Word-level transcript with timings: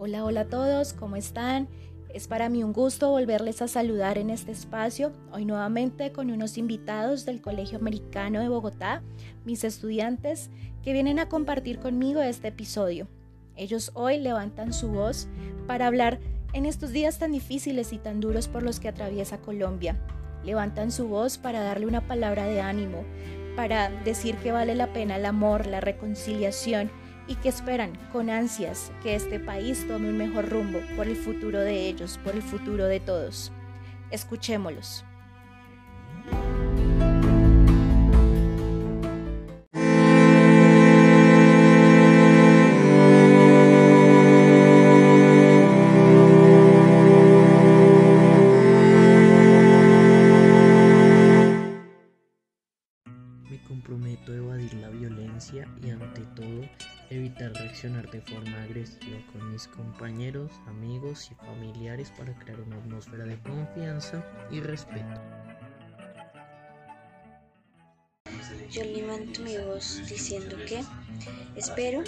Hola, 0.00 0.24
hola 0.24 0.42
a 0.42 0.48
todos, 0.48 0.92
¿cómo 0.92 1.16
están? 1.16 1.66
Es 2.14 2.28
para 2.28 2.48
mí 2.48 2.62
un 2.62 2.72
gusto 2.72 3.10
volverles 3.10 3.62
a 3.62 3.66
saludar 3.66 4.16
en 4.16 4.30
este 4.30 4.52
espacio, 4.52 5.10
hoy 5.32 5.44
nuevamente 5.44 6.12
con 6.12 6.30
unos 6.30 6.56
invitados 6.56 7.26
del 7.26 7.42
Colegio 7.42 7.80
Americano 7.80 8.38
de 8.38 8.48
Bogotá, 8.48 9.02
mis 9.44 9.64
estudiantes, 9.64 10.50
que 10.84 10.92
vienen 10.92 11.18
a 11.18 11.28
compartir 11.28 11.80
conmigo 11.80 12.22
este 12.22 12.46
episodio. 12.46 13.08
Ellos 13.56 13.90
hoy 13.94 14.18
levantan 14.18 14.72
su 14.72 14.86
voz 14.86 15.26
para 15.66 15.88
hablar 15.88 16.20
en 16.52 16.64
estos 16.64 16.92
días 16.92 17.18
tan 17.18 17.32
difíciles 17.32 17.92
y 17.92 17.98
tan 17.98 18.20
duros 18.20 18.46
por 18.46 18.62
los 18.62 18.78
que 18.78 18.86
atraviesa 18.86 19.38
Colombia. 19.38 19.98
Levantan 20.44 20.92
su 20.92 21.08
voz 21.08 21.38
para 21.38 21.58
darle 21.64 21.86
una 21.86 22.06
palabra 22.06 22.44
de 22.44 22.60
ánimo, 22.60 23.02
para 23.56 23.90
decir 24.04 24.36
que 24.36 24.52
vale 24.52 24.76
la 24.76 24.92
pena 24.92 25.16
el 25.16 25.26
amor, 25.26 25.66
la 25.66 25.80
reconciliación 25.80 26.88
y 27.28 27.36
que 27.36 27.50
esperan 27.50 27.92
con 28.10 28.30
ansias 28.30 28.90
que 29.02 29.14
este 29.14 29.38
país 29.38 29.86
tome 29.86 30.08
un 30.08 30.18
mejor 30.18 30.48
rumbo 30.48 30.80
por 30.96 31.06
el 31.06 31.16
futuro 31.16 31.60
de 31.60 31.86
ellos, 31.86 32.18
por 32.24 32.34
el 32.34 32.42
futuro 32.42 32.86
de 32.86 32.98
todos. 32.98 33.52
Escuchémoslos. 34.10 35.04
Violencia 55.52 55.68
y 55.82 55.90
ante 55.90 56.20
todo 56.34 56.68
evitar 57.10 57.52
reaccionar 57.52 58.10
de 58.10 58.20
forma 58.20 58.62
agresiva 58.62 59.18
con 59.32 59.52
mis 59.52 59.66
compañeros, 59.68 60.50
amigos 60.66 61.30
y 61.30 61.34
familiares 61.34 62.12
para 62.16 62.36
crear 62.38 62.60
una 62.60 62.76
atmósfera 62.76 63.24
de 63.24 63.38
confianza 63.40 64.24
y 64.50 64.60
respeto. 64.60 65.20
Yo 68.70 68.84
levanto 68.84 69.40
mi 69.42 69.56
voz 69.56 70.02
diciendo 70.08 70.56
que 70.66 70.84
espero 71.56 72.02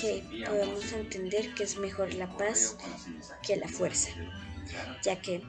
que 0.00 0.24
podamos 0.44 0.92
entender 0.92 1.54
que 1.54 1.62
es 1.64 1.78
mejor 1.78 2.12
la 2.14 2.28
paz 2.36 2.76
que 3.46 3.56
la 3.56 3.68
fuerza, 3.68 4.10
ya 5.02 5.20
que 5.20 5.42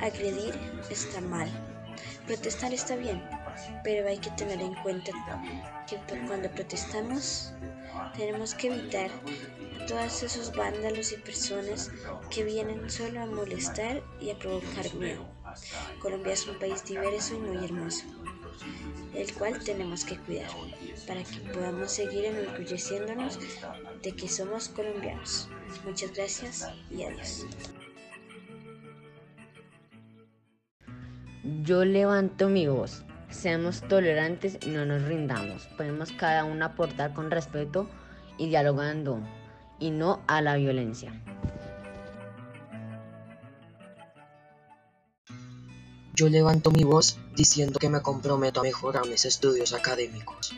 agredir 0.00 0.54
está 0.90 1.20
mal, 1.20 1.48
protestar 2.26 2.74
está 2.74 2.96
bien, 2.96 3.22
pero 3.82 4.08
hay 4.08 4.18
que 4.18 4.30
tener 4.30 4.60
en 4.60 4.74
cuenta 4.76 5.12
que 5.86 5.96
cuando 6.26 6.50
protestamos 6.50 7.52
tenemos 8.16 8.54
que 8.54 8.68
evitar 8.68 9.10
todos 9.86 10.22
esos 10.22 10.54
vándalos 10.54 11.12
y 11.12 11.16
personas 11.16 11.90
que 12.30 12.44
vienen 12.44 12.90
solo 12.90 13.22
a 13.22 13.26
molestar 13.26 14.02
y 14.20 14.30
a 14.30 14.38
provocar 14.38 14.92
miedo. 14.94 15.26
Colombia 16.00 16.32
es 16.32 16.46
un 16.46 16.58
país 16.58 16.84
diverso 16.84 17.34
y 17.34 17.38
muy 17.38 17.64
hermoso, 17.64 18.04
el 19.14 19.32
cual 19.34 19.62
tenemos 19.62 20.04
que 20.04 20.18
cuidar 20.18 20.50
para 21.06 21.22
que 21.22 21.38
podamos 21.52 21.92
seguir 21.92 22.26
enorgulleciéndonos 22.26 23.38
de 24.02 24.12
que 24.12 24.28
somos 24.28 24.68
colombianos. 24.68 25.48
Muchas 25.84 26.12
gracias 26.12 26.68
y 26.90 27.04
adiós. 27.04 27.46
Yo 31.62 31.84
levanto 31.84 32.48
mi 32.48 32.66
voz. 32.66 33.05
Seamos 33.36 33.82
tolerantes 33.82 34.56
y 34.66 34.70
no 34.70 34.86
nos 34.86 35.02
rindamos. 35.02 35.66
Podemos 35.76 36.10
cada 36.10 36.44
uno 36.44 36.64
aportar 36.64 37.12
con 37.12 37.30
respeto 37.30 37.86
y 38.38 38.48
dialogando 38.48 39.20
y 39.78 39.90
no 39.90 40.22
a 40.26 40.40
la 40.40 40.56
violencia. 40.56 41.12
Yo 46.14 46.30
levanto 46.30 46.70
mi 46.70 46.82
voz 46.82 47.18
diciendo 47.36 47.78
que 47.78 47.90
me 47.90 48.00
comprometo 48.00 48.60
a 48.60 48.62
mejorar 48.62 49.06
mis 49.06 49.26
estudios 49.26 49.74
académicos. 49.74 50.54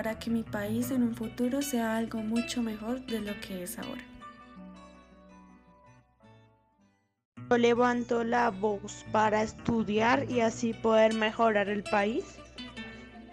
Para 0.00 0.18
que 0.18 0.30
mi 0.30 0.42
país 0.42 0.90
en 0.92 1.02
un 1.02 1.14
futuro 1.14 1.60
sea 1.60 1.98
algo 1.98 2.20
mucho 2.20 2.62
mejor 2.62 3.04
de 3.04 3.20
lo 3.20 3.38
que 3.42 3.64
es 3.64 3.78
ahora. 3.78 4.02
Yo 7.50 7.58
levanto 7.58 8.24
la 8.24 8.48
voz 8.48 9.04
para 9.12 9.42
estudiar 9.42 10.24
y 10.30 10.40
así 10.40 10.72
poder 10.72 11.12
mejorar 11.12 11.68
el 11.68 11.82
país, 11.82 12.24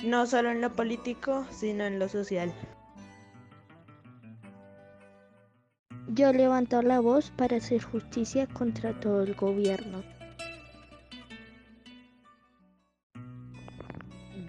no 0.03 0.25
solo 0.25 0.51
en 0.51 0.59
lo 0.59 0.73
político, 0.73 1.47
sino 1.51 1.85
en 1.85 2.00
lo 2.00 2.09
social. 2.09 2.53
Yo 6.09 6.33
levanto 6.33 6.81
la 6.81 7.00
voz 7.00 7.31
para 7.31 7.56
hacer 7.56 7.81
justicia 7.81 8.45
contra 8.45 8.91
todo 9.00 9.23
el 9.23 9.35
gobierno. 9.35 10.03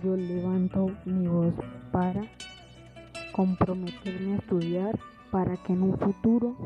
Yo 0.03 0.16
levanto 0.16 0.91
mi 1.04 1.26
voz 1.26 1.54
para 1.91 2.22
comprometerme 3.32 4.34
a 4.34 4.36
estudiar 4.36 4.98
para 5.32 5.56
que 5.56 5.72
en 5.72 5.82
un 5.82 5.98
futuro 5.98 6.56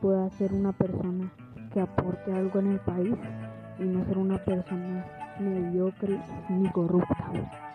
pueda 0.00 0.30
ser 0.30 0.52
una 0.52 0.72
persona 0.72 1.32
que 1.72 1.80
aporte 1.80 2.32
algo 2.32 2.60
en 2.60 2.72
el 2.72 2.80
país 2.80 3.14
y 3.78 3.84
no 3.84 4.04
ser 4.04 4.18
una 4.18 4.38
persona 4.44 5.04
mediocre 5.40 6.20
ni 6.48 6.68
corrupta. 6.70 7.69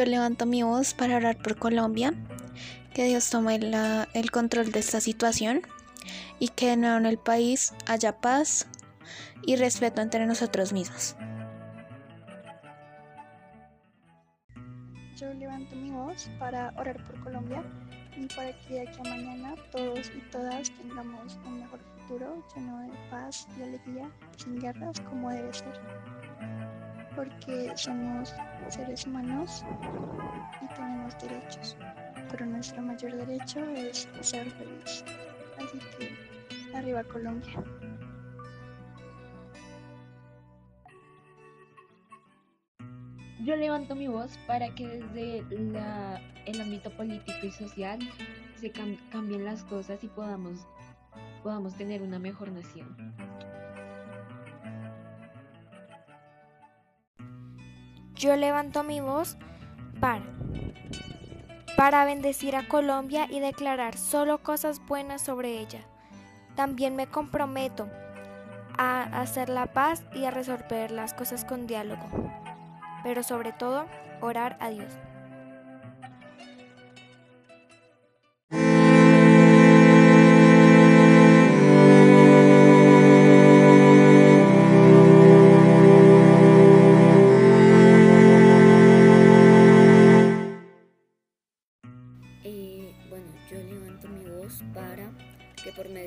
Yo 0.00 0.06
levanto 0.06 0.46
mi 0.46 0.62
voz 0.62 0.94
para 0.94 1.18
orar 1.18 1.36
por 1.36 1.58
Colombia, 1.58 2.14
que 2.94 3.04
Dios 3.04 3.28
tome 3.28 3.56
el 4.14 4.30
control 4.30 4.72
de 4.72 4.78
esta 4.78 4.98
situación 4.98 5.60
y 6.38 6.48
que 6.48 6.68
de 6.68 6.78
nuevo 6.78 6.96
en 6.96 7.04
el 7.04 7.18
país 7.18 7.74
haya 7.86 8.18
paz 8.18 8.66
y 9.42 9.56
respeto 9.56 10.00
entre 10.00 10.24
nosotros 10.24 10.72
mismos. 10.72 11.16
Yo 15.16 15.34
levanto 15.34 15.76
mi 15.76 15.90
voz 15.90 16.30
para 16.38 16.72
orar 16.78 17.04
por 17.04 17.20
Colombia 17.20 17.62
y 18.16 18.24
para 18.34 18.58
que 18.60 18.72
de 18.72 18.88
aquí 18.88 19.00
a 19.00 19.02
mañana 19.02 19.54
todos 19.70 20.10
y 20.16 20.20
todas 20.30 20.70
tengamos 20.78 21.38
un 21.44 21.60
mejor 21.60 21.80
futuro 21.98 22.42
lleno 22.56 22.78
de 22.78 22.88
paz 23.10 23.46
y 23.58 23.64
alegría, 23.64 24.10
sin 24.38 24.58
guerras 24.60 24.98
como 25.00 25.28
debe 25.28 25.52
ser. 25.52 25.78
Porque 27.14 27.72
somos 27.76 28.34
seres 28.68 29.06
humanos 29.06 29.64
y 30.62 30.74
tenemos 30.74 31.18
derechos, 31.18 31.76
pero 32.30 32.46
nuestro 32.46 32.82
mayor 32.82 33.16
derecho 33.16 33.64
es 33.70 34.08
ser 34.20 34.50
feliz. 34.50 35.04
Así 35.58 35.78
que 35.98 36.76
arriba 36.76 37.02
Colombia. 37.04 37.62
Yo 43.44 43.56
levanto 43.56 43.94
mi 43.94 44.06
voz 44.06 44.38
para 44.46 44.74
que 44.74 44.86
desde 44.86 45.38
el 46.46 46.60
ámbito 46.60 46.90
político 46.90 47.38
y 47.46 47.50
social 47.50 47.98
se 48.56 48.70
cam 48.70 48.96
cambien 49.10 49.44
las 49.44 49.64
cosas 49.64 50.04
y 50.04 50.08
podamos, 50.08 50.66
podamos 51.42 51.74
tener 51.74 52.02
una 52.02 52.18
mejor 52.18 52.52
nación. 52.52 52.94
Yo 58.20 58.36
levanto 58.36 58.82
mi 58.82 59.00
voz 59.00 59.38
para 61.74 62.04
bendecir 62.04 62.54
a 62.54 62.68
Colombia 62.68 63.26
y 63.30 63.40
declarar 63.40 63.96
solo 63.96 64.42
cosas 64.42 64.78
buenas 64.86 65.22
sobre 65.22 65.58
ella. 65.58 65.80
También 66.54 66.96
me 66.96 67.06
comprometo 67.06 67.88
a 68.76 69.04
hacer 69.22 69.48
la 69.48 69.72
paz 69.72 70.04
y 70.14 70.26
a 70.26 70.30
resolver 70.30 70.90
las 70.90 71.14
cosas 71.14 71.46
con 71.46 71.66
diálogo, 71.66 72.04
pero 73.02 73.22
sobre 73.22 73.52
todo 73.52 73.86
orar 74.20 74.58
a 74.60 74.68
Dios. 74.68 74.92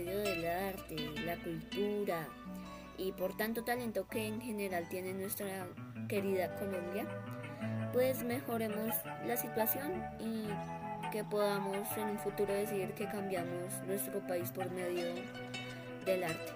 medio 0.04 0.20
del 0.20 0.46
arte, 0.46 0.96
la 1.26 1.38
cultura 1.38 2.28
y 2.98 3.12
por 3.14 3.36
tanto 3.36 3.64
talento 3.64 4.08
que 4.08 4.28
en 4.28 4.42
general 4.42 4.88
tiene 4.90 5.14
nuestra 5.14 5.68
querida 6.08 6.56
Colombia, 6.56 7.08
pues 7.92 8.24
mejoremos 8.24 8.94
la 9.26 9.38
situación 9.38 9.92
y 10.20 10.48
que 11.12 11.24
podamos 11.24 11.88
en 11.98 12.10
un 12.10 12.20
futuro 12.20 12.54
decir 12.54 12.94
que 12.94 13.08
cambiamos 13.08 13.74
nuestro 13.88 14.20
país 14.28 14.52
por 14.52 14.70
medio 14.72 15.06
del 16.06 16.24
arte. 16.24 16.54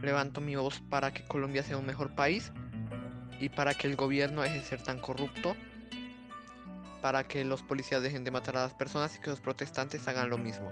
Levanto 0.00 0.40
mi 0.40 0.54
voz 0.54 0.80
para 0.88 1.12
que 1.12 1.24
Colombia 1.24 1.62
sea 1.62 1.76
un 1.76 1.86
mejor 1.86 2.14
país 2.14 2.52
y 3.40 3.48
para 3.48 3.74
que 3.74 3.88
el 3.88 3.96
gobierno 3.96 4.42
deje 4.42 4.58
de 4.58 4.64
ser 4.64 4.82
tan 4.82 5.00
corrupto 5.00 5.56
para 7.00 7.24
que 7.24 7.44
los 7.44 7.62
policías 7.62 8.02
dejen 8.02 8.24
de 8.24 8.30
matar 8.30 8.56
a 8.56 8.62
las 8.62 8.74
personas 8.74 9.16
y 9.16 9.20
que 9.20 9.30
los 9.30 9.40
protestantes 9.40 10.06
hagan 10.08 10.30
lo 10.30 10.38
mismo, 10.38 10.70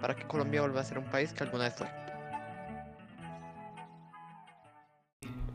para 0.00 0.16
que 0.16 0.26
Colombia 0.26 0.60
vuelva 0.62 0.80
a 0.80 0.84
ser 0.84 0.98
un 0.98 1.04
país 1.04 1.32
que 1.32 1.44
alguna 1.44 1.64
vez 1.64 1.74
fue. 1.74 1.88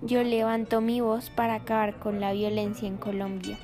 Yo 0.01 0.23
levanto 0.23 0.79
mi 0.79 1.01
voz 1.01 1.31
para 1.31 1.55
acabar 1.55 1.97
con 1.99 2.19
la 2.19 2.31
violencia 2.31 2.88
en 2.88 2.97
Colombia. 2.97 3.57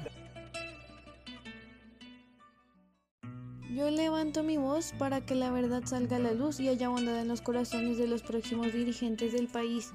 Yo 3.75 3.89
levanto 3.89 4.43
mi 4.43 4.57
voz 4.57 4.93
para 4.99 5.21
que 5.21 5.35
la 5.35 5.51
verdad 5.51 5.83
salga 5.85 6.17
a 6.17 6.19
la 6.19 6.31
luz 6.33 6.59
y 6.59 6.69
haya 6.69 6.89
bondad 6.89 7.19
en 7.19 7.27
los 7.27 7.41
corazones 7.41 7.97
de 7.97 8.07
los 8.07 8.21
próximos 8.21 8.71
dirigentes 8.71 9.33
del 9.33 9.47
país. 9.47 9.93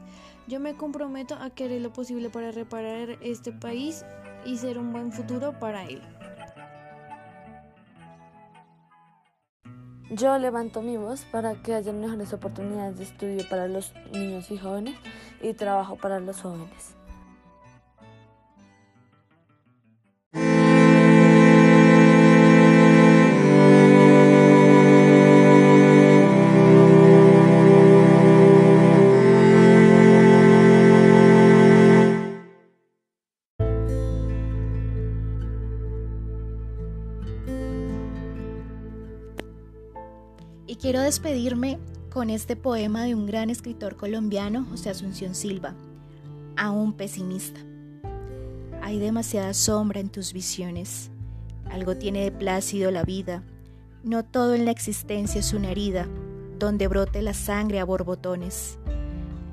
Yo 0.48 0.58
me 0.58 0.74
comprometo 0.74 1.34
a 1.36 1.50
querer 1.50 1.82
lo 1.82 1.92
posible 1.92 2.28
para 2.28 2.50
reparar 2.50 3.18
este 3.20 3.52
país 3.52 4.04
y 4.44 4.56
ser 4.58 4.78
un 4.78 4.92
buen 4.92 5.12
futuro 5.12 5.58
para 5.58 5.84
él. 5.84 6.02
Yo 10.10 10.38
levanto 10.38 10.80
mi 10.80 10.96
voz 10.96 11.26
para 11.30 11.54
que 11.56 11.74
haya 11.74 11.92
mejores 11.92 12.32
oportunidades 12.32 12.96
de 12.96 13.04
estudio 13.04 13.48
para 13.48 13.68
los 13.68 13.92
niños 14.10 14.50
y 14.50 14.56
jóvenes 14.56 14.96
y 15.42 15.52
trabajo 15.52 15.96
para 15.96 16.18
los 16.18 16.40
jóvenes. 16.40 16.97
Y 40.68 40.76
quiero 40.76 41.00
despedirme 41.00 41.78
con 42.10 42.28
este 42.28 42.54
poema 42.54 43.04
de 43.04 43.14
un 43.14 43.24
gran 43.24 43.48
escritor 43.48 43.96
colombiano, 43.96 44.66
José 44.68 44.90
Asunción 44.90 45.34
Silva, 45.34 45.74
aún 46.58 46.92
pesimista. 46.92 47.58
Hay 48.82 48.98
demasiada 48.98 49.54
sombra 49.54 49.98
en 49.98 50.10
tus 50.10 50.34
visiones, 50.34 51.10
algo 51.70 51.96
tiene 51.96 52.22
de 52.24 52.32
plácido 52.32 52.90
la 52.90 53.02
vida, 53.02 53.42
no 54.04 54.26
todo 54.26 54.54
en 54.54 54.66
la 54.66 54.70
existencia 54.70 55.40
es 55.40 55.54
una 55.54 55.70
herida, 55.70 56.06
donde 56.58 56.86
brote 56.86 57.22
la 57.22 57.32
sangre 57.32 57.80
a 57.80 57.84
borbotones. 57.84 58.78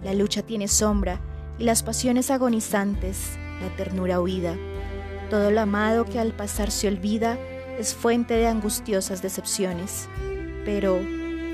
La 0.03 0.13
lucha 0.13 0.41
tiene 0.41 0.67
sombra 0.67 1.21
y 1.57 1.63
las 1.63 1.81
pasiones 1.81 2.29
agonizantes, 2.29 3.37
la 3.61 3.73
ternura 3.77 4.19
huida. 4.19 4.57
Todo 5.29 5.49
lo 5.49 5.61
amado 5.61 6.03
que 6.03 6.19
al 6.19 6.33
pasar 6.33 6.71
se 6.71 6.89
olvida 6.89 7.39
es 7.79 7.93
fuente 7.93 8.33
de 8.33 8.47
angustiosas 8.47 9.21
decepciones. 9.21 10.09
Pero, 10.65 10.99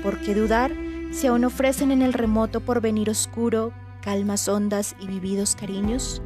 ¿por 0.02 0.18
qué 0.20 0.34
dudar 0.34 0.72
si 1.12 1.26
aún 1.26 1.44
ofrecen 1.44 1.92
en 1.92 2.02
el 2.02 2.14
remoto 2.14 2.60
porvenir 2.60 3.10
oscuro 3.10 3.72
calmas 4.00 4.48
hondas 4.48 4.96
y 4.98 5.06
vividos 5.06 5.54
cariños? 5.54 6.22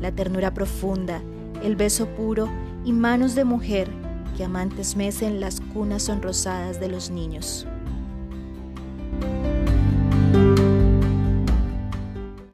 La 0.00 0.12
ternura 0.12 0.52
profunda, 0.52 1.22
el 1.62 1.74
beso 1.74 2.06
puro 2.08 2.48
y 2.84 2.92
manos 2.92 3.34
de 3.34 3.44
mujer 3.44 3.88
que 4.36 4.44
amantes 4.44 4.96
mecen 4.96 5.40
las 5.40 5.60
cunas 5.60 6.04
sonrosadas 6.04 6.78
de 6.78 6.88
los 6.88 7.10
niños. 7.10 7.66